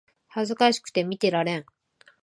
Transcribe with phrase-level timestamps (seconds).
[0.29, 1.65] 恥ずかしくて見てられん